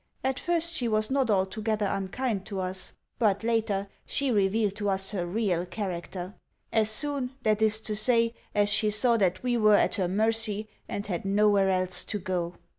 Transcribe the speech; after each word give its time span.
At 0.23 0.39
first 0.39 0.73
she 0.73 0.87
was 0.87 1.11
not 1.11 1.29
altogether 1.29 1.85
unkind 1.85 2.43
to 2.47 2.59
us 2.59 2.93
but, 3.19 3.43
later, 3.43 3.87
she 4.03 4.31
revealed 4.31 4.75
to 4.77 4.89
us 4.89 5.11
her 5.11 5.27
real 5.27 5.63
character 5.63 6.33
as 6.73 6.89
soon, 6.89 7.35
that 7.43 7.61
is 7.61 7.79
to 7.81 7.95
say, 7.95 8.33
as 8.55 8.69
she 8.69 8.89
saw 8.89 9.15
that 9.17 9.43
we 9.43 9.57
were 9.57 9.75
at 9.77 9.93
her 10.01 10.07
mercy, 10.07 10.67
and 10.89 11.05
had 11.05 11.23
nowhere 11.23 11.69
else 11.69 12.03
to 12.05 12.17
go. 12.17 12.55